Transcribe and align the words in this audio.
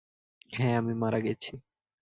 হ্যাঁ, 0.53 0.75
আমি 0.77 0.93
মারা 0.93 1.19
গেছি! 1.19 1.51